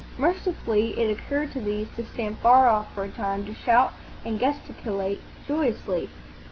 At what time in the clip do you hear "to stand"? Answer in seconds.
1.95-2.39